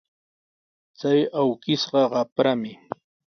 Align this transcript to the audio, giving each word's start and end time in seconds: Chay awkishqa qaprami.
Chay 0.99 1.19
awkishqa 1.39 2.01
qaprami. 2.13 2.71